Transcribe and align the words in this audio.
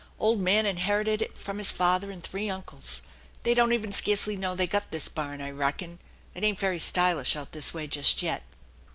Old 0.17 0.39
man 0.39 0.65
in 0.65 0.77
herited 0.77 1.21
it 1.21 1.37
from 1.37 1.59
his 1.59 1.69
father 1.71 2.09
and 2.09 2.23
three 2.23 2.49
uncles. 2.49 3.03
They 3.43 3.53
don't 3.53 3.71
even 3.71 3.91
scarcely 3.93 4.35
know 4.35 4.55
they 4.55 4.65
got 4.65 4.89
this 4.89 5.07
barn, 5.07 5.41
I 5.41 5.51
reckon. 5.51 5.99
It 6.33 6.43
ain't 6.43 6.57
very 6.57 6.79
stylish 6.79 7.35
out 7.35 7.51
this 7.51 7.71
way 7.71 7.85
just 7.85 8.23
yet." 8.23 8.41